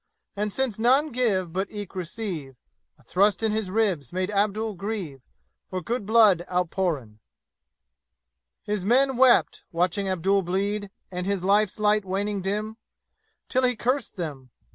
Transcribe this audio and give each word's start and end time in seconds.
And 0.35 0.51
since 0.51 0.79
none 0.79 1.11
give 1.11 1.53
but 1.53 1.67
eke 1.69 1.93
receive, 1.93 2.55
A 2.97 3.03
thrust 3.03 3.43
in 3.43 3.51
his 3.51 3.69
ribs 3.69 4.11
made 4.11 4.31
Abdul 4.31 4.73
grieve 4.73 5.21
For 5.69 5.79
good 5.79 6.07
blood 6.07 6.43
outpourin'. 6.49 7.19
His 8.63 8.83
men 8.83 9.15
wept, 9.15 9.63
watching 9.71 10.09
Abdul 10.09 10.41
bleed 10.41 10.89
And 11.11 11.43
life's 11.43 11.77
light 11.79 12.03
waning 12.03 12.41
dim, 12.41 12.77
Till 13.47 13.63
he 13.63 13.75
cursed 13.75 14.15
them. 14.15 14.49